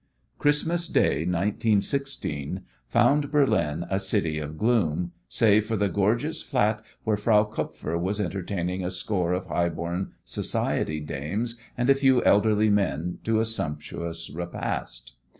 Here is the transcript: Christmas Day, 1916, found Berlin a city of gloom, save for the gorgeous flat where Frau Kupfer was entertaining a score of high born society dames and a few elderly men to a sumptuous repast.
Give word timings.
Christmas 0.39 0.87
Day, 0.87 1.25
1916, 1.25 2.63
found 2.87 3.29
Berlin 3.29 3.85
a 3.87 3.99
city 3.99 4.39
of 4.39 4.57
gloom, 4.57 5.11
save 5.29 5.67
for 5.67 5.75
the 5.77 5.89
gorgeous 5.89 6.41
flat 6.41 6.83
where 7.03 7.15
Frau 7.17 7.43
Kupfer 7.43 7.99
was 7.99 8.19
entertaining 8.19 8.83
a 8.83 8.89
score 8.89 9.31
of 9.33 9.45
high 9.45 9.69
born 9.69 10.13
society 10.25 10.99
dames 10.99 11.55
and 11.77 11.87
a 11.87 11.93
few 11.93 12.23
elderly 12.25 12.71
men 12.71 13.19
to 13.23 13.39
a 13.39 13.45
sumptuous 13.45 14.31
repast. 14.31 15.13